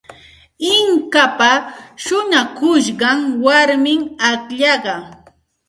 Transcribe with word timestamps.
Inkapa 0.73 1.51
shuñakushqan 2.03 3.19
warmim 3.45 4.01
akllaqa. 4.29 4.95